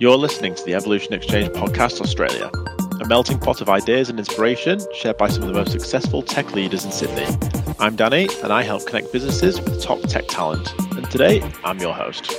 [0.00, 2.50] You're listening to the Evolution Exchange Podcast Australia,
[3.02, 6.54] a melting pot of ideas and inspiration shared by some of the most successful tech
[6.54, 7.26] leaders in Sydney.
[7.78, 10.72] I'm Danny, and I help connect businesses with top tech talent.
[10.96, 12.32] And today, I'm your host.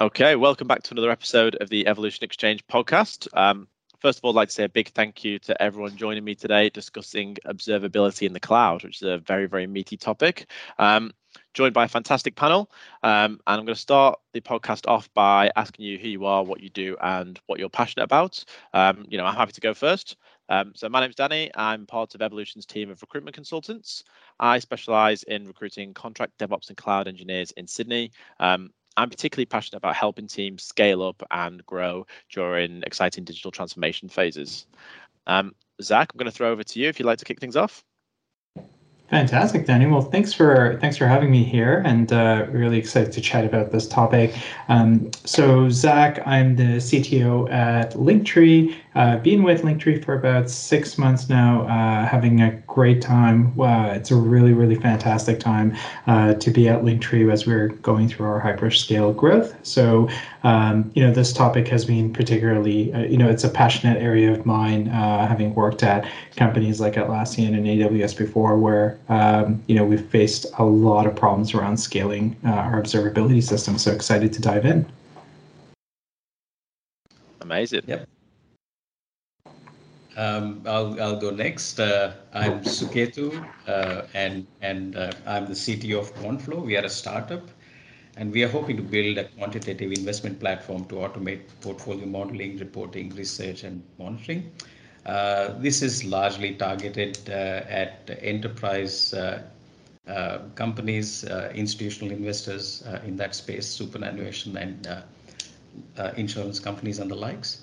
[0.00, 3.28] Okay, welcome back to another episode of the Evolution Exchange podcast.
[3.32, 3.68] Um,
[4.00, 6.34] first of all, I'd like to say a big thank you to everyone joining me
[6.34, 10.50] today discussing observability in the cloud, which is a very, very meaty topic.
[10.78, 11.12] Um,
[11.54, 12.70] joined by a fantastic panel.
[13.02, 16.42] Um, and I'm going to start the podcast off by asking you who you are,
[16.42, 18.44] what you do, and what you're passionate about.
[18.72, 20.16] Um, you know, I'm happy to go first.
[20.48, 21.50] Um, so my name's Danny.
[21.54, 24.02] I'm part of Evolution's team of recruitment consultants.
[24.40, 28.10] I specialize in recruiting contract DevOps and cloud engineers in Sydney.
[28.40, 28.70] Um,
[29.00, 34.66] I'm particularly passionate about helping teams scale up and grow during exciting digital transformation phases.
[35.26, 37.56] Um, Zach, I'm going to throw over to you if you'd like to kick things
[37.56, 37.82] off.
[39.10, 39.86] Fantastic, Danny.
[39.86, 43.72] Well, thanks for thanks for having me here, and uh, really excited to chat about
[43.72, 44.36] this topic.
[44.68, 48.72] Um, so, Zach, I'm the CTO at Linktree.
[48.94, 53.54] Uh, been with Linktree for about six months now, uh, having a great time.
[53.54, 55.76] Wow, it's a really, really fantastic time
[56.08, 59.54] uh, to be at Linktree as we're going through our hyperscale growth.
[59.64, 60.08] So,
[60.42, 64.32] um, you know, this topic has been particularly, uh, you know, it's a passionate area
[64.32, 69.74] of mine, uh, having worked at companies like Atlassian and AWS before, where, um, you
[69.74, 73.78] know, we've faced a lot of problems around scaling uh, our observability system.
[73.78, 74.86] So excited to dive in.
[77.40, 77.82] Amazing.
[77.86, 78.08] Yep.
[80.16, 81.80] Um, I'll, I'll go next.
[81.80, 86.62] Uh, I'm Suketu, uh, and and uh, I'm the CTO of Quantflow.
[86.64, 87.48] We are a startup,
[88.16, 93.14] and we are hoping to build a quantitative investment platform to automate portfolio modeling, reporting,
[93.14, 94.52] research, and monitoring.
[95.06, 99.42] Uh, this is largely targeted uh, at enterprise uh,
[100.54, 104.88] companies, institutional investors in that space, superannuation, and
[106.16, 107.62] insurance companies and the likes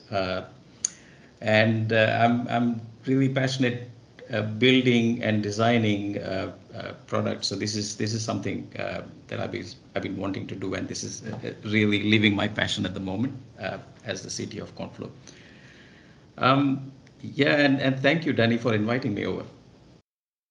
[1.42, 3.90] and I'm I'm really passionate
[4.32, 7.48] uh, building and designing uh, uh, products.
[7.48, 10.88] So this is this is something that I've been I've been wanting to do, and
[10.88, 11.24] this is
[11.64, 13.34] really living my passion at the moment
[14.06, 15.10] as the CTO of Quantflow.
[16.38, 16.92] Um,
[17.22, 19.44] yeah, and, and thank you, Danny, for inviting me over.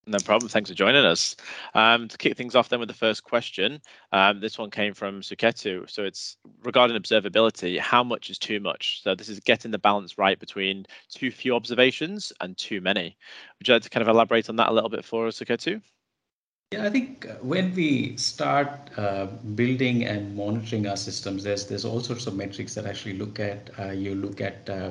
[0.08, 0.48] No problem.
[0.48, 1.34] Thanks for joining us.
[1.74, 3.80] Um, to kick things off then with the first question,
[4.12, 5.90] um, this one came from Suketu.
[5.90, 9.02] So it's regarding observability, how much is too much?
[9.02, 13.16] So this is getting the balance right between too few observations and too many.
[13.58, 15.82] Would you like to kind of elaborate on that a little bit for us, Suketu?
[16.72, 21.84] Yeah, I think uh, when we start uh, building and monitoring our systems, there's there's
[21.84, 23.70] all sorts of metrics that actually look at.
[23.78, 24.90] Uh, you look at uh,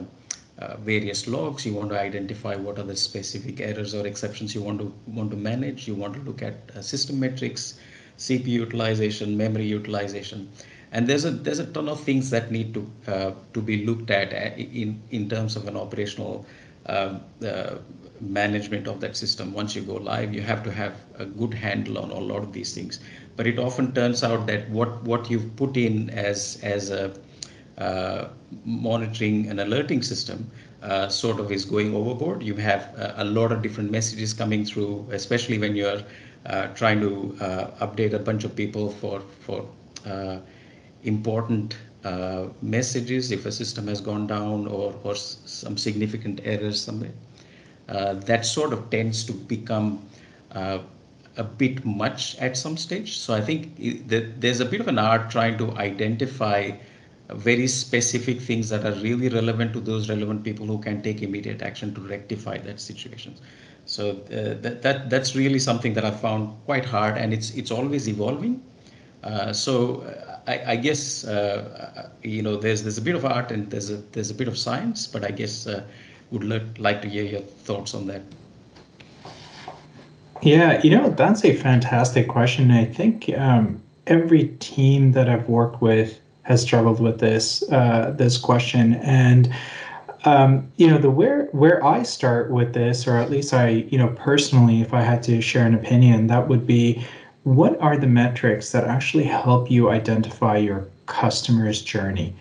[0.60, 1.66] uh, various logs.
[1.66, 5.32] You want to identify what are the specific errors or exceptions you want to want
[5.32, 5.88] to manage.
[5.88, 7.80] You want to look at uh, system metrics,
[8.18, 10.50] CPU utilization, memory utilization,
[10.92, 14.12] and there's a there's a ton of things that need to uh, to be looked
[14.12, 16.46] at uh, in in terms of an operational
[16.86, 17.76] um, uh,
[18.22, 19.54] management of that system.
[19.54, 22.54] Once you go live, you have to have a good handle on a lot of
[22.54, 23.00] these things.
[23.36, 27.14] But it often turns out that what what you've put in as as a
[28.66, 30.50] monitoring and alerting system
[30.86, 32.44] uh, sort of is going overboard.
[32.44, 36.02] You have a, a, lot of different messages coming through, especially when you're
[36.46, 39.68] uh, trying to uh, update a bunch of people for for
[40.06, 40.38] uh,
[41.04, 47.16] important uh, messages if a system has gone down or or some significant errors somewhere.
[48.28, 50.08] that sort of tends to become
[51.38, 53.18] a bit much at some stage.
[53.18, 53.76] So I think
[54.08, 56.72] there's a bit of an art trying to identify
[57.30, 61.62] very specific things that are really relevant to those relevant people who can take immediate
[61.62, 63.36] action to rectify that situation.
[63.86, 67.72] So uh, that, that that's really something that I found quite hard, and it's it's
[67.72, 68.64] always evolving.
[69.24, 73.26] Uh, so uh, I, I guess uh, uh, you know there's there's a bit of
[73.26, 75.84] art and there's a there's a bit of science, but I guess uh,
[76.32, 78.22] would like to hear your thoughts on that.
[80.42, 82.72] Yeah, you know that's a fantastic question.
[82.72, 88.38] I think um, every team that I've worked with has struggled with this uh, this
[88.38, 88.94] question.
[88.96, 89.52] And
[90.26, 93.98] um, you know the where where I start with this or at least I you
[93.98, 97.04] know personally if I had to share an opinion that would be
[97.44, 102.34] what are the metrics that actually help you identify your customer's journey?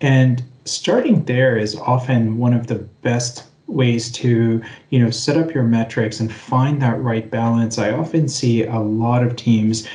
[0.00, 5.52] And starting there is often one of the best ways to you know set up
[5.52, 7.78] your metrics and find that right balance.
[7.78, 9.86] I often see a lot of teams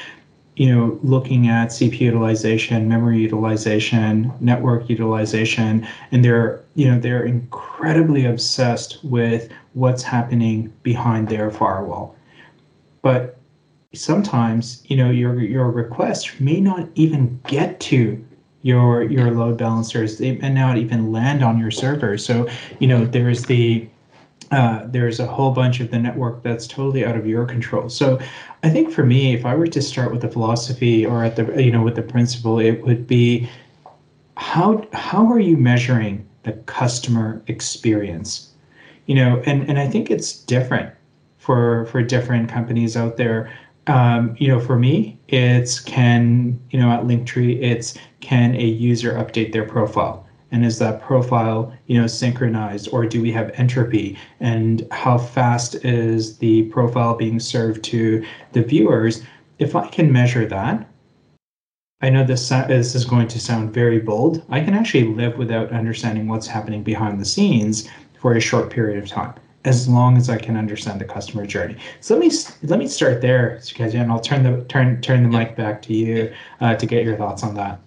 [0.61, 7.23] you know, looking at CPU utilization, memory utilization, network utilization, and they're, you know, they're
[7.23, 12.15] incredibly obsessed with what's happening behind their firewall.
[13.01, 13.39] But
[13.93, 18.23] sometimes you know your your request may not even get to
[18.61, 22.47] your your load balancers they may not even land on your server so
[22.79, 23.85] you know there's the
[24.51, 27.89] uh, there's a whole bunch of the network that's totally out of your control.
[27.89, 28.19] So
[28.63, 31.63] i think for me if i were to start with the philosophy or at the
[31.63, 33.49] you know with the principle it would be
[34.37, 38.49] how how are you measuring the customer experience?
[39.07, 40.93] You know and and i think it's different
[41.41, 43.51] for for different companies out there.
[43.87, 49.13] Um, you know, for me, it's can, you know, at Linktree, it's can a user
[49.13, 50.25] update their profile?
[50.51, 54.17] And is that profile, you know, synchronized or do we have entropy?
[54.39, 59.23] And how fast is the profile being served to the viewers?
[59.59, 60.87] If I can measure that,
[62.01, 64.43] I know this, this is going to sound very bold.
[64.49, 67.87] I can actually live without understanding what's happening behind the scenes
[68.19, 71.75] for a short period of time as long as I can understand the customer journey.
[71.99, 75.29] So let me let me start there, Suketu, and I'll turn the turn turn the
[75.29, 77.79] mic back to you uh, to get your thoughts on that.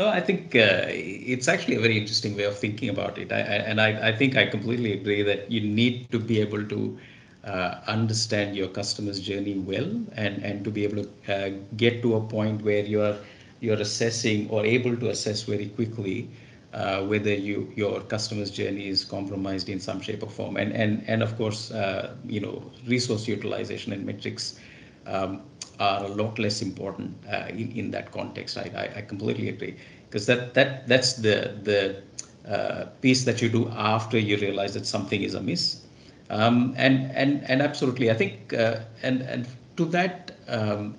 [0.00, 3.40] No, I think uh, it's actually a very interesting way of thinking about it, I,
[3.40, 6.98] I, and I, I, think I completely agree that you need to be able to
[7.44, 12.14] uh, understand your customer's journey well, and and to be able to uh, get to
[12.16, 13.14] a point where you're
[13.60, 16.30] you're assessing or able to assess very quickly
[16.72, 20.56] uh, whether you your customer's journey is compromised in some shape or form.
[20.56, 24.58] And and and of course, uh, you know, resource utilization and metrics
[25.04, 25.42] um,
[25.80, 28.58] are a lot less important uh, in in that context.
[28.58, 29.76] I I, I completely agree
[30.08, 31.36] because that that that's the
[31.70, 32.02] the
[32.48, 35.86] uh, piece that you do after you realize that something is amiss.
[36.30, 39.46] Um, and and and absolutely, I think uh, and and
[39.76, 40.32] to that.
[40.48, 40.96] Um,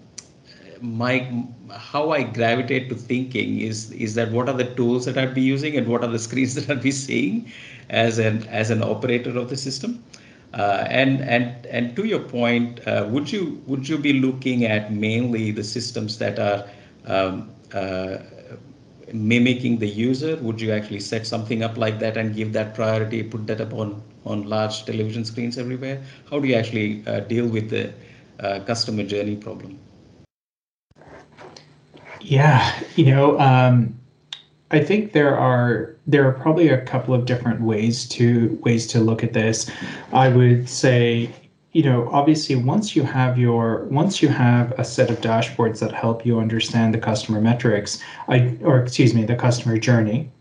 [0.82, 5.36] my how I gravitate to thinking is is that what are the tools that I'd
[5.36, 7.52] be using and what are the screens that I'd be seeing
[7.90, 10.04] as an as an operator of the system.
[10.54, 15.64] Uh, and to your point, uh, would you would you be looking at mainly the
[15.64, 16.68] systems that are
[17.06, 18.18] um, uh,
[19.14, 20.36] mimicking the user?
[20.38, 23.74] Would you actually set something up like that and give that priority, put that up
[23.74, 26.04] on large television screens everywhere?
[26.30, 27.94] How do you actually deal with the
[28.66, 29.80] customer journey problem?
[32.22, 34.01] Yeah, you know, um,
[34.72, 39.02] I think there are there are probably a couple of different ways to ways to
[39.02, 39.70] look at this.
[40.14, 41.30] I would say,
[41.74, 45.92] you know, obviously once you have your once you have a set of dashboards that
[45.92, 50.32] help you understand the customer metrics, I or excuse me, the customer journey,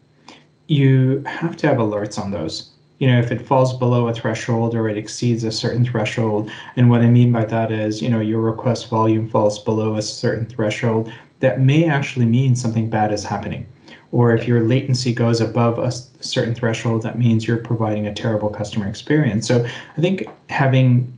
[0.68, 2.70] you have to have alerts on those.
[3.00, 6.88] You know, if it falls below a threshold or it exceeds a certain threshold, and
[6.88, 10.46] what I mean by that is, you know, your request volume falls below a certain
[10.46, 11.10] threshold,
[11.40, 13.66] that may actually mean something bad is happening.
[14.12, 18.48] Or if your latency goes above a certain threshold, that means you're providing a terrible
[18.48, 19.46] customer experience.
[19.46, 19.64] So
[19.96, 21.16] I think having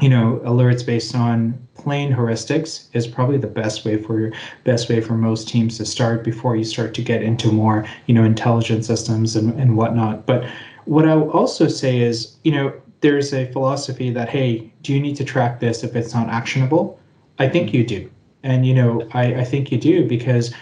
[0.00, 4.32] you know alerts based on plain heuristics is probably the best way for your
[4.64, 8.14] best way for most teams to start before you start to get into more you
[8.14, 10.26] know intelligent systems and, and whatnot.
[10.26, 10.44] But
[10.84, 15.00] what i will also say is you know there's a philosophy that hey do you
[15.00, 16.98] need to track this if it's not actionable?
[17.38, 17.76] I think mm-hmm.
[17.76, 18.10] you do.
[18.42, 20.52] And you know I, I think you do because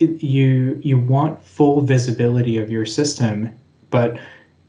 [0.00, 3.54] you you want full visibility of your system
[3.90, 4.18] but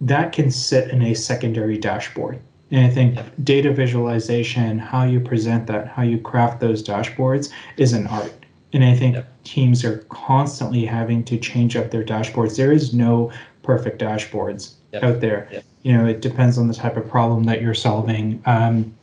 [0.01, 2.39] that can sit in a secondary dashboard
[2.72, 7.94] and i think data visualization how you present that how you craft those dashboards is
[7.94, 8.34] an art
[8.74, 9.44] and i think yep.
[9.44, 13.32] teams are constantly having to change up their dashboards there is no
[13.63, 15.03] perfect dashboards yep.
[15.03, 15.63] out there yep.
[15.84, 18.94] you know it depends on the type of problem that you're solving um,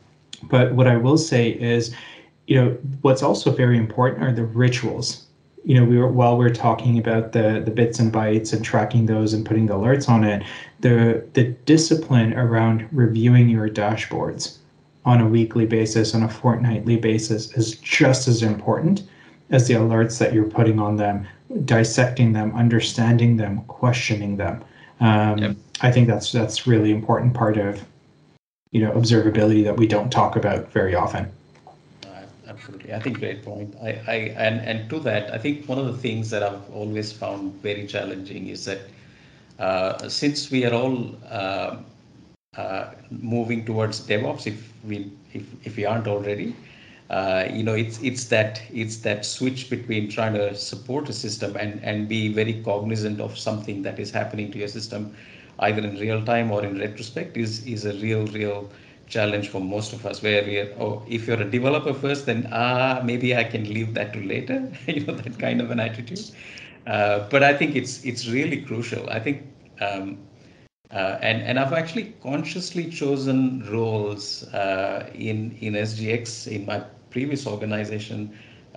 [0.43, 1.95] but what i will say is
[2.49, 5.27] you know, what's also very important are the rituals.
[5.63, 8.63] You know, we were while we are talking about the the bits and bytes and
[8.63, 10.43] tracking those and putting the alerts on it,
[10.79, 14.57] the the discipline around reviewing your dashboards
[15.05, 19.03] on a weekly basis, on a fortnightly basis is just as important
[19.49, 21.27] as the alerts that you're putting on them,
[21.65, 24.63] dissecting them, understanding them, questioning them.
[24.99, 25.55] Um, yep.
[25.81, 27.83] I think that's that's really important part of
[28.71, 31.31] you know observability that we don't talk about very often
[32.59, 32.93] absolutely.
[32.93, 33.75] I think great point.
[33.81, 34.15] I, I
[34.47, 37.87] and and to that, I think one of the things that I've always found very
[37.87, 38.81] challenging is that
[39.59, 41.77] uh, since we are all uh,
[42.57, 46.55] uh, moving towards DevOps, if we if, if we aren't already,
[47.09, 51.55] uh, you know, it's it's that it's that switch between trying to support a system
[51.57, 55.15] and and be very cognizant of something that is happening to your system,
[55.59, 58.69] either in real time or in retrospect, is is a real real
[59.09, 62.47] challenge for most of us where we are oh if you're a developer first then
[62.51, 66.29] ah maybe i can leave that to later you know that kind of an attitude.
[66.87, 69.09] Uh, but i think it's it's really crucial.
[69.09, 69.37] I think
[69.89, 70.17] um,
[70.91, 73.39] Uh, and, and I've actually consciously chosen
[73.71, 76.79] roles uh, in, in SGX in my
[77.11, 78.19] previous organization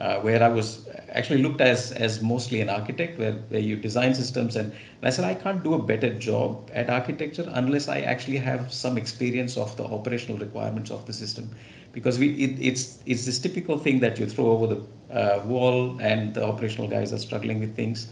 [0.03, 4.15] uh, where I was actually looked as as mostly an architect, where, where you design
[4.15, 8.01] systems, and, and I said I can't do a better job at architecture unless I
[8.01, 11.51] actually have some experience of the operational requirements of the system,
[11.93, 14.81] because we it, it's it's this typical thing that you throw over the
[15.15, 18.09] uh, wall, and the operational guys are struggling with things.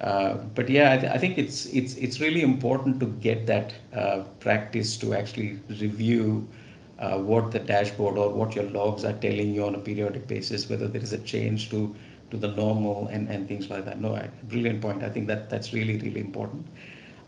[0.00, 3.74] Uh, but yeah, I, th- I, think it's it's it's really important to get that
[3.94, 6.48] uh, practice to actually review
[6.98, 10.68] uh, what the dashboard or what your logs are telling you on a periodic basis,
[10.68, 11.94] whether there is a change to
[12.30, 14.00] to the normal and, and things like that.
[14.00, 15.02] No, I, brilliant point.
[15.02, 16.66] I think that that's really really important.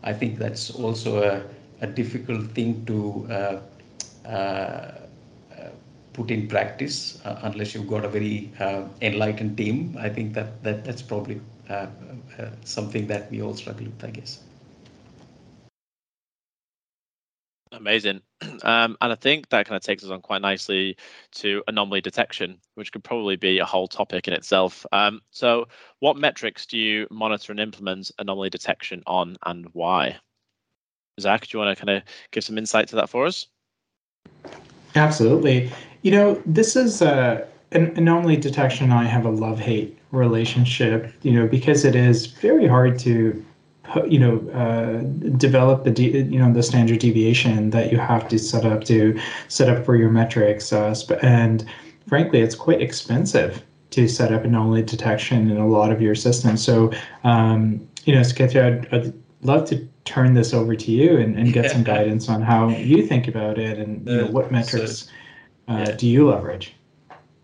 [0.03, 1.43] I think that's also a,
[1.81, 3.59] a difficult thing to uh,
[4.27, 4.91] uh,
[6.13, 9.95] put in practice uh, unless you've got a very uh, enlightened team.
[9.99, 11.87] I think that that that's probably uh,
[12.63, 14.39] something that we all struggle with, I guess.
[17.71, 18.21] Amazing.
[18.63, 20.95] Um, and I think that kind of takes us on quite nicely
[21.31, 24.85] to anomaly detection, which could probably be a whole topic in itself.
[24.91, 25.67] Um, so,
[25.99, 30.17] what metrics do you monitor and implement anomaly detection on, and why?
[31.19, 33.47] Zach, do you want to kind of give some insight to that for us?
[34.95, 35.71] Absolutely.
[36.03, 38.91] You know, this is a an anomaly detection.
[38.91, 41.11] I have a love hate relationship.
[41.23, 43.43] You know, because it is very hard to
[44.07, 45.01] you know uh,
[45.37, 49.69] develop the you know the standard deviation that you have to set up to set
[49.69, 51.65] up for your metrics uh, and
[52.07, 56.63] frankly it's quite expensive to set up anomaly detection in a lot of your systems
[56.63, 56.91] so
[57.23, 61.51] um, you know Suketu, I'd, I'd, love to turn this over to you and, and
[61.51, 65.07] get some guidance on how you think about it and you know what metrics
[65.67, 65.95] uh, yeah.
[65.95, 66.75] do you leverage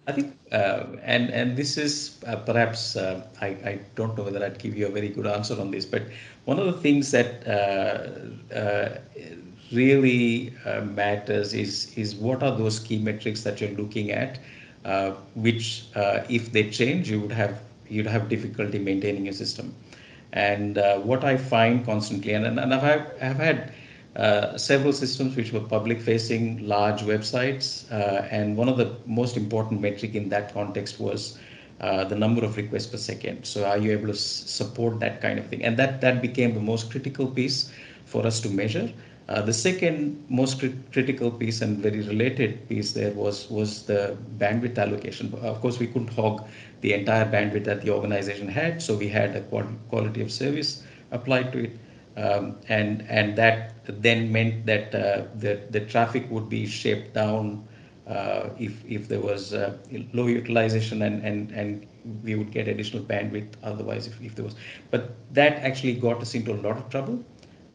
[0.06, 4.44] I think uh, and and this is uh, perhaps uh, I, I don't know whether
[4.44, 6.04] I'd give you a very good answer on this, but
[6.46, 8.98] one of the things that uh, uh,
[9.74, 14.40] really uh, matters is is what are those key metrics that you're looking at,
[15.36, 15.86] which
[16.30, 19.76] if they change, you would have you'd have difficulty maintaining your system.
[20.32, 23.74] And what I find constantly, and, and I've, I've had
[24.18, 29.38] uh, several systems which were public facing large websites uh, and one of the most
[29.38, 31.40] important metric in that context was
[31.82, 33.46] uh, the number of requests per second.
[33.46, 35.64] So are you able to support that kind of thing?
[35.64, 37.72] And that that became the most critical piece
[38.06, 38.92] for us to measure.
[39.30, 44.18] Uh, the second most cr- critical piece and very related piece there was was the
[44.38, 45.34] bandwidth allocation.
[45.42, 46.46] Of course we couldn't hog
[46.82, 51.52] the entire bandwidth that the organization had so we had a quality of service applied
[51.54, 51.80] to it.
[52.18, 57.68] Um, and and that then meant that uh, the the traffic would be shaped down
[58.08, 59.76] uh, if if there was uh,
[60.14, 61.86] low utilization and and and
[62.24, 64.56] we would get additional bandwidth otherwise if, if there was.
[64.92, 67.24] But that actually got us into a lot of trouble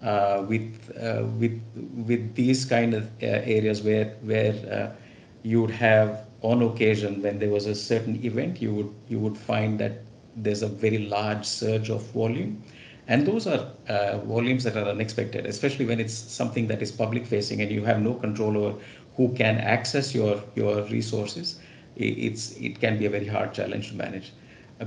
[0.03, 1.61] uh, with uh, with
[2.07, 3.27] with these kind of uh,
[3.57, 4.95] areas where where
[5.43, 9.37] you would have on occasion when there was a certain event you would you would
[9.37, 10.03] find that
[10.37, 12.63] there's a very large surge of volume
[13.09, 17.27] and those are uh, volumes that are unexpected, especially when it's something that is public
[17.27, 18.79] facing and you have no control over
[19.17, 21.59] who can access your, your resources.
[21.97, 24.33] It's, it can be a very hard challenge to manage.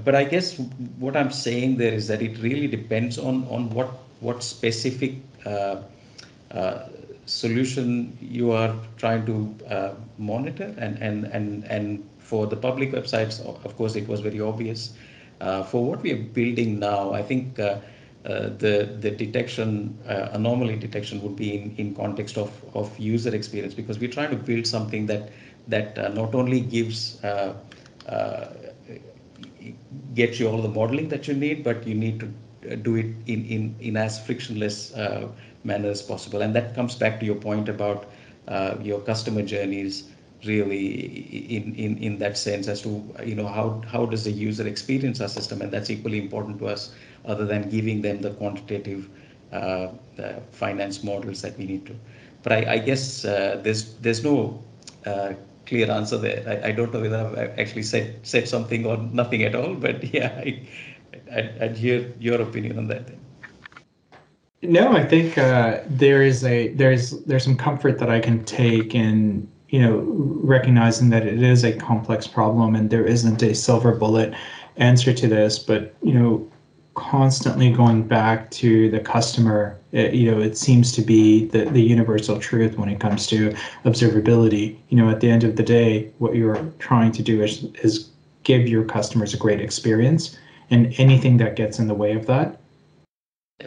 [0.04, 0.58] But I guess
[0.98, 3.90] what I'm saying there is that it really depends on, on what,
[4.22, 5.82] what specific uh,
[6.52, 6.88] uh,
[7.26, 10.74] solution you are trying to uh, monitor.
[10.78, 14.94] And, and, and, and for the public websites, of course, it was very obvious.
[15.42, 17.78] Uh, for what we are building now, I think uh,
[18.26, 23.74] the the detection uh, anomaly detection would be in, in context of, of user experience
[23.74, 25.30] because we're trying to build something that
[25.68, 27.54] that uh, not only gives uh,
[28.08, 28.48] uh,
[30.14, 33.46] gets you all the modeling that you need, but you need to do it in
[33.46, 34.96] in, in as frictionless
[35.64, 36.42] manner as possible.
[36.42, 38.06] And that comes back to your point about
[38.82, 40.10] your customer journeys
[40.46, 40.86] really
[41.56, 45.20] in, in, in that sense as to you know how how does the user experience
[45.20, 46.94] our system and that's equally important to us
[47.28, 49.10] other than giving them the quantitative
[49.52, 51.96] uh, the finance models that we need to
[52.44, 54.64] but i, I guess uh, there's there's no
[55.06, 55.34] uh,
[55.66, 59.44] clear answer there I, I don't know whether i've actually said said something or nothing
[59.44, 60.68] at all but yeah I,
[61.34, 63.20] I'd, I'd hear your opinion on that thing.
[64.62, 68.96] No, I think uh, there is a there's there's some comfort that I can take
[68.96, 70.06] in you know,
[70.42, 74.34] recognizing that it is a complex problem and there isn't a silver bullet
[74.78, 76.50] answer to this, but you know,
[76.96, 81.82] constantly going back to the customer, it, you know, it seems to be the, the
[81.82, 84.78] universal truth when it comes to observability.
[84.90, 88.10] You know, at the end of the day, what you're trying to do is is
[88.44, 90.38] give your customers a great experience,
[90.70, 92.60] and anything that gets in the way of that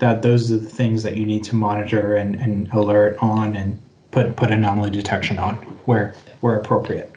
[0.01, 3.81] that those are the things that you need to monitor and, and alert on and
[4.11, 5.55] put put anomaly detection on
[5.87, 7.13] where where appropriate.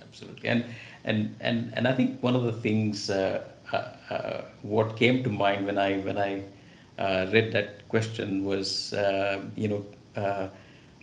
[0.00, 0.64] Absolutely, and
[1.04, 3.51] and and and I think one of the things uh, uh, uh,
[4.62, 6.42] what came to mind when I when I
[6.98, 9.84] uh, read that question was uh, you know.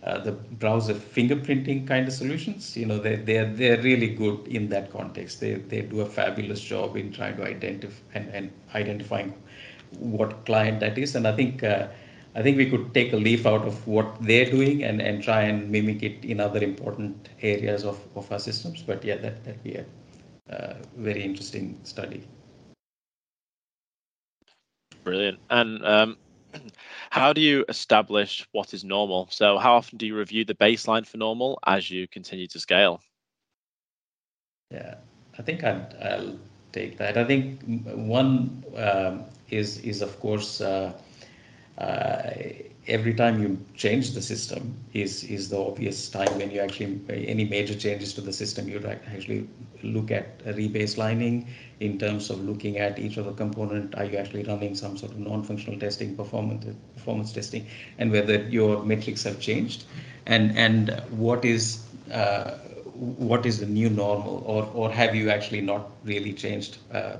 [0.02, 4.70] Uh, the browser fingerprinting kind of solutions, you know, they they're they're really good in
[4.70, 5.40] that context.
[5.40, 9.34] They they do a fabulous job in trying to identify and, and identifying
[9.98, 11.14] what client that is.
[11.16, 11.88] And I think uh,
[12.34, 15.42] I think we could take a leaf out of what they're doing and, and try
[15.42, 18.82] and mimic it in other important areas of, of our systems.
[18.82, 19.84] But yeah, that that'd be a
[20.54, 22.22] uh, very interesting study.
[25.04, 25.40] Brilliant.
[25.50, 26.16] And um,
[27.10, 29.28] how do you establish what is normal?
[29.30, 33.00] So how often do you review the baseline for normal as you continue to scale?
[34.70, 34.96] Yeah,
[35.38, 35.74] I think i
[36.18, 36.38] will
[36.72, 37.16] take that.
[37.16, 37.60] I think
[37.94, 40.92] one um, is is of course uh,
[41.78, 42.30] uh,
[42.90, 47.00] every time you change the system is is the obvious time when you actually
[47.34, 48.80] any major changes to the system you
[49.14, 49.48] actually
[49.82, 51.46] look at rebaselining
[51.80, 53.94] in terms of looking at each of the component.
[53.96, 57.66] Are you actually running some sort of non-functional testing performance performance testing
[57.98, 59.84] and whether your metrics have changed?
[60.26, 62.58] And and what is uh,
[63.00, 67.16] what is the new normal or or have you actually not really changed uh,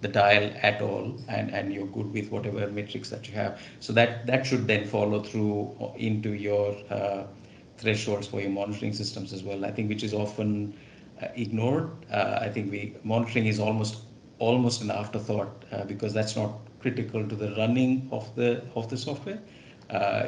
[0.00, 3.60] the dial at all and and you're good with whatever metrics that you have?
[3.80, 7.24] So that that should then follow through into your uh,
[7.78, 9.64] thresholds for your monitoring systems as well.
[9.64, 10.74] I think which is often
[11.22, 11.90] uh, ignored.
[12.10, 14.02] Uh, i think we monitoring is almost
[14.38, 18.96] almost an afterthought uh, because that's not critical to the running of the of the
[18.96, 19.40] software.
[19.90, 20.26] Uh,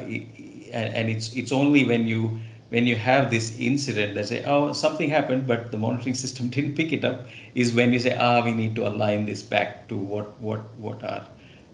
[0.73, 4.73] and, and it's it's only when you when you have this incident that say, oh,
[4.73, 8.43] something happened, but the monitoring system didn't pick it up, is when you say, ah,
[8.43, 11.27] we need to align this back to what what what our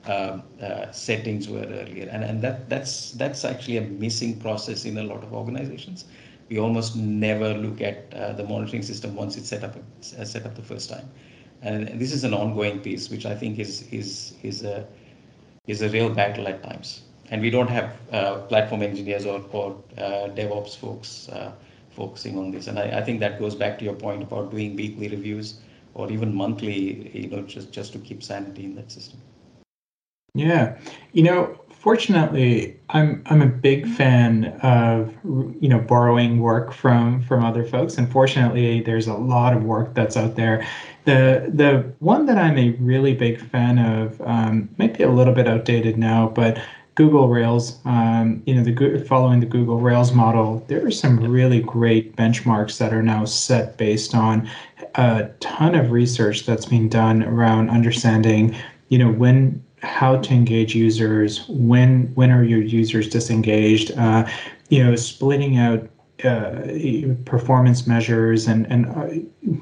[0.06, 4.98] um, uh, settings were earlier, and and that that's that's actually a missing process in
[4.98, 6.06] a lot of organizations.
[6.50, 10.46] We almost never look at uh, the monitoring system once it's set up uh, set
[10.46, 11.10] up the first time,
[11.62, 14.88] and this is an ongoing piece, which I think is is is a
[15.68, 17.02] is a real battle at times
[17.32, 21.52] and we don't have uh, platform engineers or, or uh, DevOps folks uh,
[21.90, 22.68] focusing on this.
[22.68, 25.60] And I, I, think that goes back to your point about doing weekly reviews
[25.94, 29.20] or even monthly, you know, just, just to keep sanity in that system.
[30.34, 30.78] Yeah,
[31.12, 37.44] you know, fortunately, I'm I'm a big fan of you know borrowing work from from
[37.44, 40.66] other folks, and fortunately, there's a lot of work that's out there.
[41.04, 45.34] The the one that I'm a really big fan of um, might be a little
[45.34, 46.58] bit outdated now, but
[46.96, 51.62] Google Rails, um, you know, the following the Google Rails model, there are some really
[51.62, 54.50] great benchmarks that are now set based on
[54.96, 58.56] a ton of research that's being done around understanding,
[58.90, 64.28] you know, when how to engage users, when when are your users disengaged, uh,
[64.70, 65.90] you know, splitting out
[66.26, 66.62] uh,
[67.26, 69.08] performance measures and, and uh,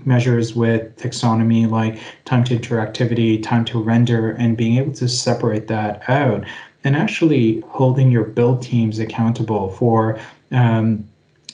[0.06, 5.68] measures with taxonomy like time to interactivity, time to render, and being able to separate
[5.68, 6.44] that out
[6.84, 10.20] and actually holding your build teams accountable for
[10.52, 11.08] um,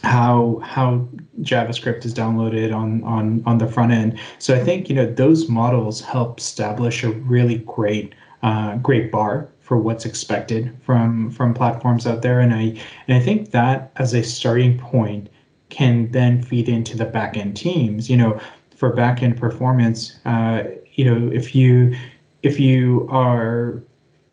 [0.03, 1.07] how how
[1.41, 4.19] JavaScript is downloaded on on on the front end.
[4.39, 9.49] So I think you know those models help establish a really great uh, great bar
[9.61, 14.13] for what's expected from from platforms out there, and I and I think that as
[14.13, 15.29] a starting point
[15.69, 18.09] can then feed into the backend teams.
[18.09, 18.39] You know,
[18.75, 21.95] for backend performance, uh, you know if you
[22.43, 23.81] if you are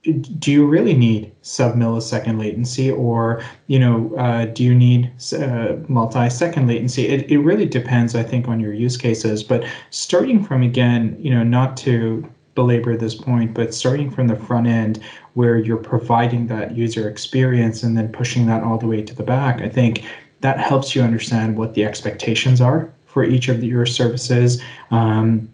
[0.03, 5.77] do you really need sub millisecond latency or you know uh, do you need uh,
[5.89, 7.07] multi-second latency?
[7.07, 11.31] It, it really depends i think on your use cases but starting from again you
[11.33, 15.01] know not to belabor this point but starting from the front end
[15.35, 19.23] where you're providing that user experience and then pushing that all the way to the
[19.23, 20.05] back i think
[20.41, 24.61] that helps you understand what the expectations are for each of your services.
[24.91, 25.49] Um,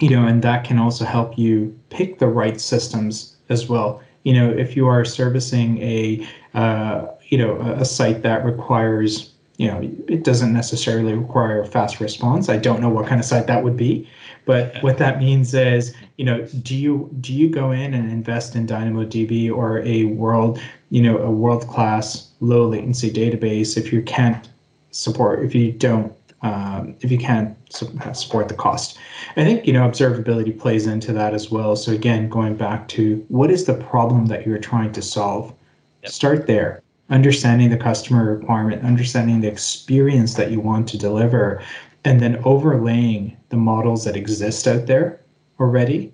[0.00, 4.02] you know and that can also help you pick the right systems as well.
[4.24, 9.68] You know, if you are servicing a uh, you know a site that requires you
[9.68, 12.48] know it doesn't necessarily require a fast response.
[12.48, 14.08] I don't know what kind of site that would be,
[14.44, 18.56] but what that means is you know do you do you go in and invest
[18.56, 24.02] in DynamoDB or a world you know a world class low latency database if you
[24.02, 24.48] can't
[24.90, 28.98] support if you don't um, if you can't support the cost.
[29.36, 31.76] I think you know observability plays into that as well.
[31.76, 35.54] So again, going back to what is the problem that you're trying to solve?
[36.02, 36.12] Yep.
[36.12, 36.82] Start there.
[37.10, 41.62] Understanding the customer requirement, understanding the experience that you want to deliver,
[42.04, 45.20] and then overlaying the models that exist out there
[45.58, 46.12] already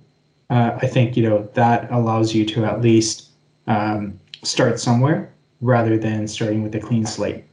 [0.51, 3.31] uh, I think you know that allows you to at least
[3.67, 7.45] um, start somewhere rather than starting with a clean slate.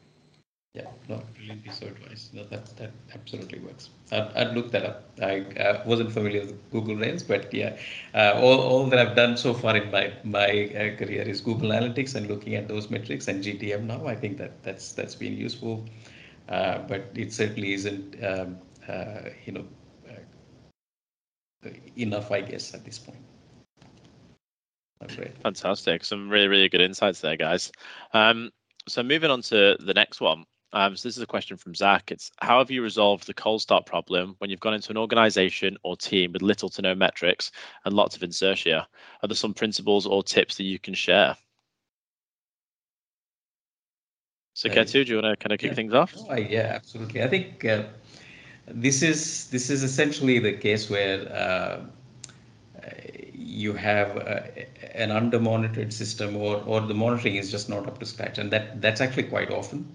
[0.73, 1.21] Yeah, no,
[1.63, 2.29] piece of advice.
[2.31, 3.89] No, that that absolutely works.
[4.09, 5.03] I'd, I'd look that up.
[5.21, 7.75] I wasn't familiar with Google Rails, but yeah,
[8.13, 11.71] uh, all, all that I've done so far in my my uh, career is Google
[11.71, 14.07] Analytics and looking at those metrics and GTM now.
[14.07, 15.83] I think that that's that's been useful,
[16.47, 18.57] uh, but it certainly isn't um,
[18.87, 19.65] uh, you know
[21.65, 23.19] uh, enough, I guess, at this point.
[25.01, 25.37] That's great.
[25.43, 26.05] Fantastic.
[26.05, 27.73] Some really really good insights there, guys.
[28.13, 28.51] Um,
[28.87, 30.45] so moving on to the next one.
[30.73, 32.11] Um, so this is a question from Zach.
[32.11, 35.77] It's how have you resolved the cold start problem when you've gone into an organization
[35.83, 37.51] or team with little to no metrics
[37.85, 38.87] and lots of inertia?
[39.21, 41.35] Are there some principles or tips that you can share?
[44.55, 45.75] Suketu, do you want to kind of kick yeah.
[45.75, 46.13] things off?
[46.29, 47.23] Oh, yeah, absolutely.
[47.23, 47.83] I think uh,
[48.67, 51.85] this is this is essentially the case where uh,
[53.33, 54.41] you have uh,
[54.93, 58.51] an under monitored system or or the monitoring is just not up to scratch, and
[58.51, 59.87] that that's actually quite often.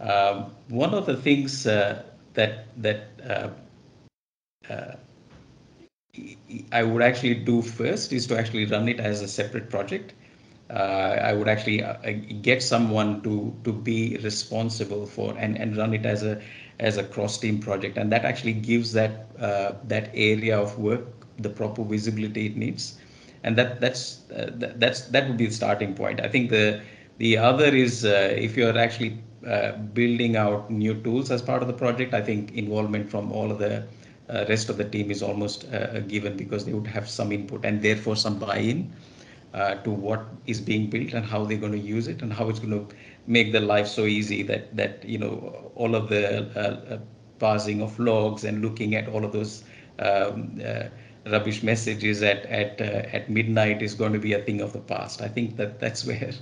[0.00, 2.02] Um, one of the things uh,
[2.34, 3.48] that that uh,
[4.70, 4.96] uh,
[6.72, 10.14] I would actually do first is to actually run it as a separate project.
[10.70, 10.72] Uh,
[11.22, 11.94] I would actually uh,
[12.42, 16.40] get someone to to be responsible for and, and run it as a
[16.78, 21.02] as a cross team project, and that actually gives that uh, that area of work
[21.38, 22.98] the proper visibility it needs,
[23.42, 26.20] and that that's that, that's that would be the starting point.
[26.20, 26.80] I think the
[27.18, 29.35] the other is if you're actually uh,
[29.94, 32.14] building out new tools as part of the project.
[32.14, 33.86] I think involvement from all of the
[34.28, 37.64] uh, rest of the team is almost uh, given because they would have some input
[37.64, 38.92] and therefore some buy-in
[39.54, 42.48] uh, to what is being built and how they're going to use it and how
[42.48, 42.94] it's going to
[43.26, 46.98] make the life so easy that that you know all of the uh,
[47.38, 49.64] parsing of logs and looking at all of those
[50.00, 50.60] um,
[51.30, 55.22] rubbish messages at at at midnight is going to be a thing of the past.
[55.22, 56.32] I think that that's where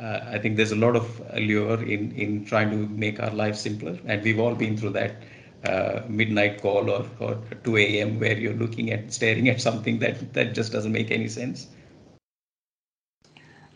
[0.00, 3.56] uh, I think there's a lot of allure in in trying to make our life
[3.56, 5.22] simpler, and we've all been through that
[5.64, 8.20] uh, midnight call or, or 2 a.m.
[8.20, 11.68] where you're looking at staring at something that that just doesn't make any sense.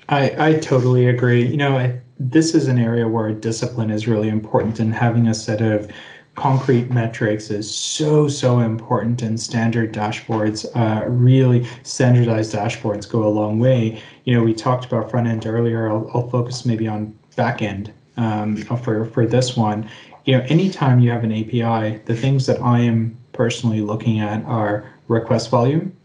[0.08, 1.46] I I totally agree.
[1.46, 5.34] You know, I, this is an area where discipline is really important, and having a
[5.34, 5.90] set of
[6.38, 13.28] concrete metrics is so so important and standard dashboards uh, really standardized dashboards go a
[13.28, 15.88] long way you know we talked about front end earlier.
[15.88, 19.88] I'll, I'll focus maybe on back end um, for for this one.
[20.26, 24.44] You know anytime you have an api the things that i am personally looking at
[24.44, 25.96] are request volume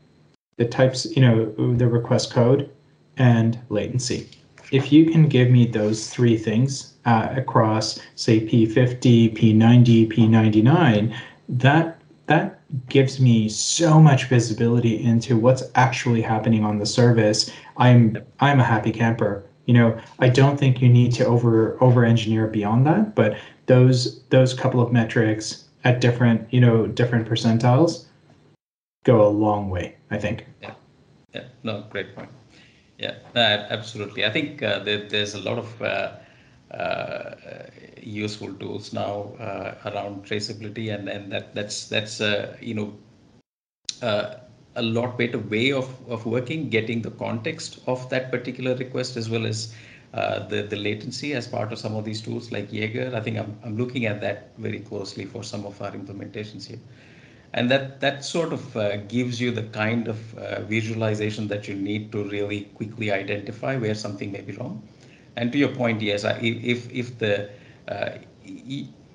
[0.56, 2.70] the types you know the request code
[3.18, 4.30] and latency.
[4.72, 11.14] If you can give me those three things uh, across, say, P50, P90, P99,
[11.50, 11.93] that
[12.28, 17.52] that gives me so much visibility into what's actually happening on the service.
[17.78, 19.44] I'm I'm a happy camper.
[19.66, 24.24] You know, I don't think you need to over over engineer beyond that, but those
[24.30, 28.06] those couple of metrics at different you know different percentiles
[29.04, 29.96] go a long way.
[30.12, 30.46] I think.
[30.62, 30.74] Yeah.
[31.34, 31.46] Yeah.
[31.64, 32.30] No, great point.
[33.00, 34.24] Yeah, absolutely.
[34.24, 36.12] I think uh, there, there's a lot of uh,
[38.02, 42.94] useful tools now uh, around traceability, and, and that that's that's uh, you know
[44.02, 44.36] uh,
[44.76, 49.30] a lot better way of, of working, getting the context of that particular request as
[49.30, 49.74] well as
[50.14, 53.12] the the latency as part of some of these tools like Jaeger.
[53.16, 56.80] I think I'm I'm looking at that very closely for some of our implementations here
[57.54, 61.76] and that that sort of uh, gives you the kind of uh, visualization that you
[61.76, 64.82] need to really quickly identify where something may be wrong
[65.36, 67.50] and to your point yes if if the
[67.88, 68.10] uh,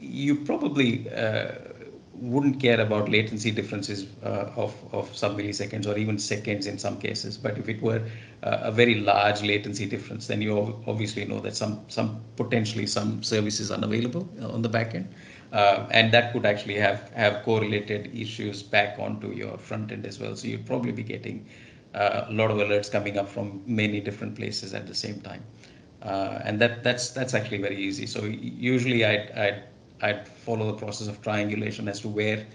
[0.01, 1.53] you probably uh,
[2.21, 6.99] wouldn't care about latency differences uh, of of some milliseconds or even seconds in some
[6.99, 7.39] cases.
[7.39, 8.03] But if it were
[8.43, 13.23] uh, a very large latency difference then you obviously know that some some potentially some
[13.23, 15.15] services unavailable on the back end.
[15.53, 20.19] Uh, and that could actually have have correlated issues back onto your front end as
[20.21, 20.37] well.
[20.37, 21.47] So you'd probably be getting
[21.95, 25.43] uh, a lot of alerts coming up from many different places at the same time,
[26.03, 28.07] uh, and that that's that's actually very easy.
[28.07, 29.63] So usually I'd I'd,
[30.03, 32.47] I'd follow the process of triangulation as to where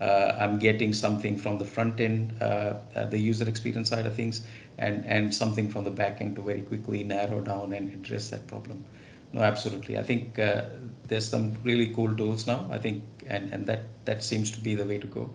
[0.00, 2.74] uh, I'm getting something from the front end, uh,
[3.10, 4.42] the user experience side of things,
[4.78, 8.46] and and something from the back end to very quickly narrow down and address that
[8.46, 8.84] problem.
[9.32, 9.96] No, absolutely.
[9.98, 10.64] I think uh,
[11.06, 12.66] there's some really cool tools now.
[12.70, 15.30] I think, and and that that seems to be the way to go.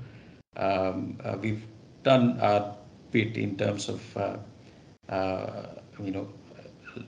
[0.58, 1.63] Um, uh, we've
[2.04, 2.75] done our
[3.12, 4.38] bit in terms of uh,
[5.10, 5.67] uh
[6.04, 6.28] you know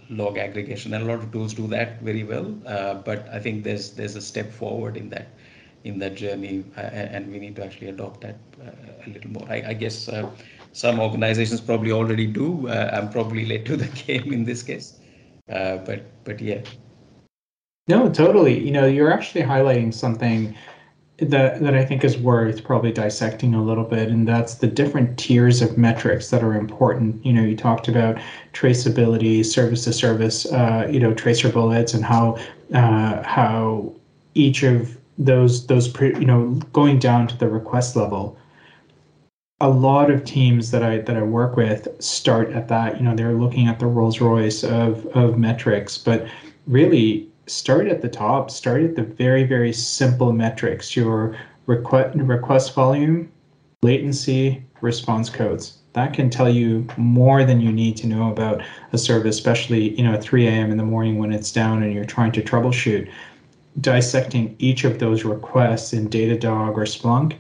[0.09, 2.55] log aggregation, and a lot of tools do that very well.
[2.65, 5.27] Uh, but I think there's there's a step forward in that
[5.83, 8.37] in that journey, uh, and we need to actually adopt that
[9.05, 9.47] a little more.
[9.49, 10.09] I, I guess
[10.77, 12.67] some organizations probably already do.
[12.67, 14.99] Uh, I'm probably late to the game in this case,
[15.49, 16.61] uh, but but yeah.
[17.87, 18.59] No, totally.
[18.59, 20.55] You know, you're actually highlighting something
[21.19, 25.17] that that I think is worth probably dissecting a little bit, and that's the different
[25.17, 27.25] tiers of metrics that are important.
[27.25, 28.17] You know, you talked about
[28.53, 32.37] traceability, service to service, uh, you know, tracer bullets, and how
[32.73, 33.93] uh, how
[34.35, 38.37] each of those those pre, you know going down to the request level.
[39.59, 42.97] A lot of teams that I that I work with start at that.
[42.97, 46.27] You know, they're looking at the Rolls Royce of of metrics, but
[46.67, 52.75] really start at the top, start at the very, very simple metrics, your request, request
[52.75, 53.31] volume,
[53.81, 55.79] latency, response codes.
[55.93, 58.61] That can tell you more than you need to know about
[58.93, 60.71] a service, especially you know at 3 a.m.
[60.71, 63.09] in the morning when it's down and you're trying to troubleshoot.
[63.79, 67.37] Dissecting each of those requests in Datadog or Splunk,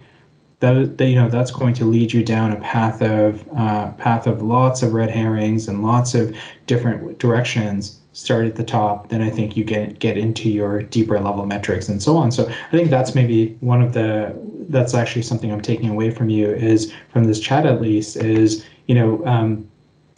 [0.59, 4.41] that, you know that's going to lead you down a path of uh, path of
[4.41, 9.29] lots of red herrings and lots of different directions start at the top, then I
[9.29, 12.31] think you get get into your deeper level metrics and so on.
[12.31, 14.35] So I think that's maybe one of the
[14.69, 18.65] that's actually something I'm taking away from you is from this chat at least is
[18.87, 19.69] you know um,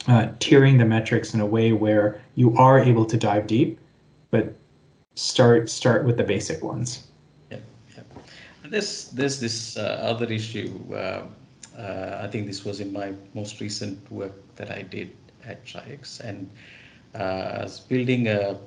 [0.08, 3.78] uh, tiering the metrics in a way where you are able to dive deep,
[4.32, 4.56] but
[5.16, 7.04] start start with the basic ones.
[7.52, 7.62] And
[8.72, 10.72] there's there's this uh, other issue.
[10.94, 11.24] Uh,
[11.78, 15.12] uh, I think this was in my most recent work that I did
[15.46, 16.50] at Chi-X and
[17.16, 18.58] uh, building a,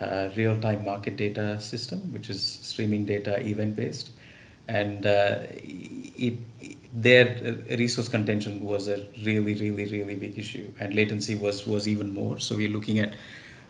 [0.00, 4.10] a, real-time market data system, which is streaming data event-based,
[4.68, 6.34] and uh, it,
[6.94, 12.12] their resource contention was a really, really, really big issue, and latency was was even
[12.14, 12.38] more.
[12.38, 13.14] So we're looking at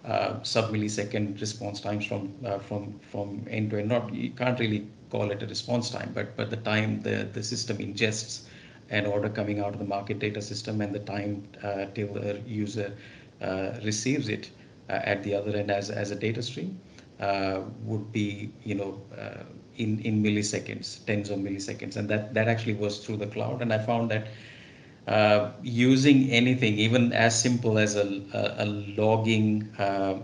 [0.05, 3.89] uh, sub millisecond response times from uh, from from end to end.
[3.89, 7.43] Not you can't really call it a response time, but but the time the the
[7.43, 8.43] system ingests
[8.91, 12.41] an order coming out of the market data system and the time uh, till the
[12.47, 12.93] user
[13.85, 14.51] receives it
[14.89, 16.81] uh, at the other end as, as a data stream
[17.21, 19.01] uh, would be, you know,
[19.77, 21.97] in, in milliseconds, tens of milliseconds.
[21.97, 23.63] And that, that actually was through the cloud.
[23.63, 24.27] And I found that
[25.07, 30.19] uh, using anything, even as simple as a, a, a logging uh,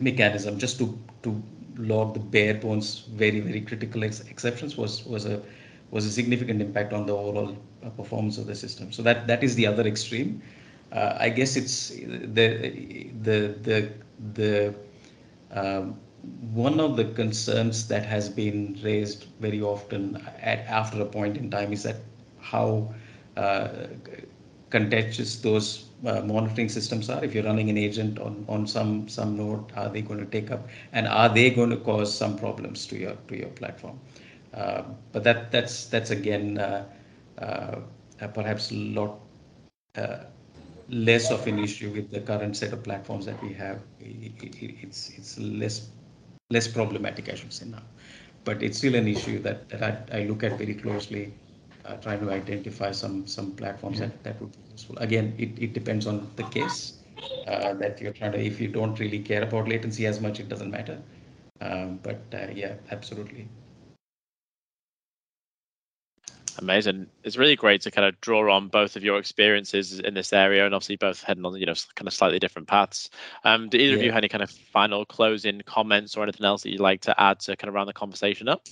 [0.00, 1.42] mechanism, just to to
[1.76, 5.42] log the bare bones, very very critical ex- exceptions, was was a
[5.90, 7.56] was a significant impact on the overall
[7.96, 8.92] performance of the system.
[8.92, 10.42] So that that is the other extreme
[10.92, 13.92] uh, I guess it's the the the
[14.34, 14.74] the
[15.52, 15.96] um,
[16.52, 21.50] one of the concerns that has been raised very often at after a point in
[21.50, 21.96] time is that
[22.40, 22.94] how
[23.36, 23.68] uh,
[24.70, 27.24] contentious those uh, monitoring systems are.
[27.24, 30.50] If you're running an agent on, on some some node, are they going to take
[30.50, 33.98] up and are they going to cause some problems to your to your platform?
[34.54, 36.84] Uh, but that that's that's again uh,
[37.38, 37.80] uh,
[38.34, 39.18] perhaps a lot
[40.88, 43.80] less of an issue with the current set of platforms that we have.
[44.00, 45.90] It's it's less
[46.50, 47.82] less problematic, I should say now.
[48.44, 51.32] But it's still an issue that, that I, I look at very closely,
[51.84, 54.98] uh, trying to identify some some platforms that, that would be useful.
[54.98, 56.98] Again, it, it depends on the case
[57.46, 58.40] uh, that you're trying to.
[58.40, 60.98] If you don't really care about latency as much, it doesn't matter.
[61.60, 63.48] Um, but uh, yeah, absolutely.
[66.58, 67.06] Amazing.
[67.24, 70.64] It's really great to kind of draw on both of your experiences in this area
[70.66, 73.10] and obviously both heading on, you know, kind of slightly different paths.
[73.44, 73.96] Um, do either yeah.
[73.96, 77.00] of you have any kind of final closing comments or anything else that you'd like
[77.02, 78.66] to add to kind of round the conversation up?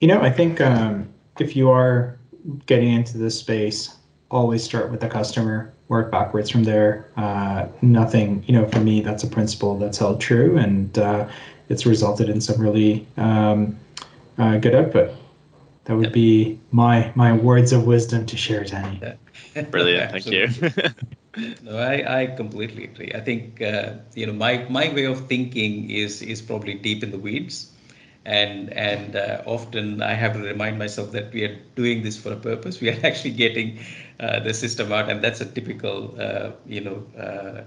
[0.00, 2.18] You know, I think um, if you are
[2.66, 3.96] getting into this space,
[4.30, 7.10] always start with the customer, work backwards from there.
[7.16, 11.28] Uh, nothing, you know, for me, that's a principle that's held true and uh,
[11.68, 13.78] it's resulted in some really um,
[14.40, 15.10] uh, good output.
[15.84, 16.12] That would yep.
[16.12, 19.00] be my my words of wisdom to share, Danny.
[19.02, 19.62] Yeah.
[19.70, 20.48] Brilliant, thank you.
[21.62, 23.12] no, I, I completely agree.
[23.14, 27.10] I think uh, you know my my way of thinking is is probably deep in
[27.10, 27.72] the weeds,
[28.24, 32.32] and and uh, often I have to remind myself that we are doing this for
[32.32, 32.80] a purpose.
[32.80, 33.80] We are actually getting
[34.20, 37.62] uh, the system out, and that's a typical uh, you know uh,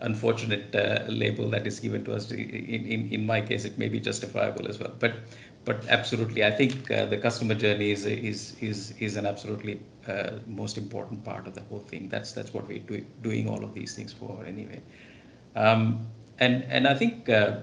[0.00, 2.30] unfortunate uh, label that is given to us.
[2.30, 5.14] In, in in my case, it may be justifiable as well, but
[5.66, 10.38] but absolutely, I think uh, the customer journey is is is is an absolutely uh,
[10.46, 12.08] most important part of the whole thing.
[12.08, 14.80] That's that's what we're do, doing all of these things for anyway.
[15.56, 16.06] Um,
[16.38, 17.56] and and I think uh,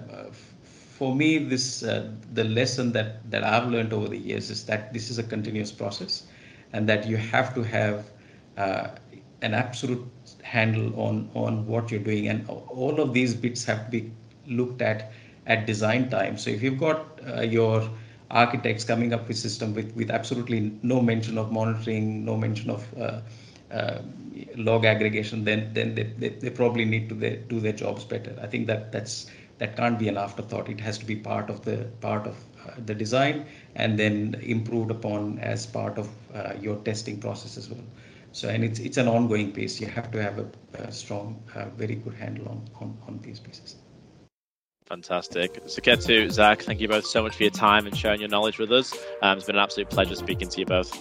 [0.98, 4.92] for me, this uh, the lesson that that I've learned over the years is that
[4.92, 6.24] this is a continuous process,
[6.74, 8.10] and that you have to have
[8.58, 8.88] uh,
[9.40, 10.06] an absolute
[10.42, 14.12] handle on on what you're doing, and all of these bits have to be
[14.46, 15.10] looked at
[15.46, 16.36] at design time.
[16.38, 17.88] So if you've got uh, your
[18.30, 22.86] architects coming up with system with, with absolutely no mention of monitoring, no mention of
[22.98, 23.20] uh,
[23.70, 24.02] uh,
[24.56, 28.36] log aggregation, then then they, they, they probably need to do their jobs better.
[28.42, 30.68] I think that that's that can't be an afterthought.
[30.68, 34.90] It has to be part of the part of uh, the design and then improved
[34.90, 37.84] upon as part of uh, your testing process as well.
[38.32, 39.80] So and it's it's an ongoing piece.
[39.80, 43.40] You have to have a, a strong, uh, very good handle on, on on these
[43.40, 43.76] pieces.
[44.86, 45.64] Fantastic.
[45.64, 48.70] Suketu, Zach, thank you both so much for your time and sharing your knowledge with
[48.70, 48.92] us.
[49.22, 50.92] Um, it's been an absolute pleasure speaking to you both.